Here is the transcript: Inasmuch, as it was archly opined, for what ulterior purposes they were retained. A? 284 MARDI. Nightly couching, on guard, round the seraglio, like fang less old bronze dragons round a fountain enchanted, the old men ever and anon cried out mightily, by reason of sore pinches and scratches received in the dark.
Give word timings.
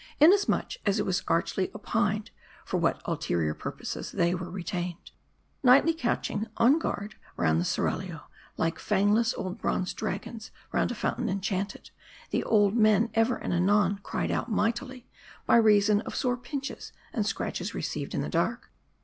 Inasmuch, 0.19 0.77
as 0.83 0.97
it 0.97 1.05
was 1.05 1.21
archly 1.27 1.69
opined, 1.75 2.31
for 2.65 2.77
what 2.77 3.03
ulterior 3.05 3.53
purposes 3.53 4.11
they 4.11 4.33
were 4.33 4.49
retained. 4.49 5.11
A? 5.11 5.61
284 5.61 5.61
MARDI. 5.61 5.63
Nightly 5.63 6.01
couching, 6.01 6.47
on 6.57 6.79
guard, 6.79 7.15
round 7.37 7.61
the 7.61 7.65
seraglio, 7.65 8.23
like 8.57 8.79
fang 8.79 9.13
less 9.13 9.35
old 9.35 9.59
bronze 9.59 9.93
dragons 9.93 10.49
round 10.71 10.89
a 10.89 10.95
fountain 10.95 11.29
enchanted, 11.29 11.91
the 12.31 12.43
old 12.43 12.75
men 12.75 13.11
ever 13.13 13.35
and 13.35 13.53
anon 13.53 13.99
cried 14.01 14.31
out 14.31 14.49
mightily, 14.49 15.07
by 15.45 15.57
reason 15.57 16.01
of 16.01 16.15
sore 16.15 16.35
pinches 16.35 16.91
and 17.13 17.27
scratches 17.27 17.75
received 17.75 18.15
in 18.15 18.21
the 18.21 18.27
dark. 18.29 18.71